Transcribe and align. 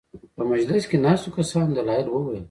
په 0.35 0.41
مجلس 0.51 0.83
کې 0.89 0.97
ناستو 1.05 1.29
کسانو 1.37 1.75
دلایل 1.77 2.07
وویل. 2.09 2.39